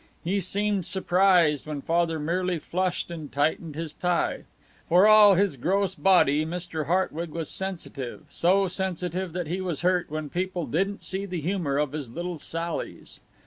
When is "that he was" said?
9.33-9.81